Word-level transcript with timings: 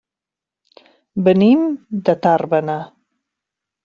Venim 1.27 1.61
de 2.09 2.15
Tàrbena. 2.23 2.79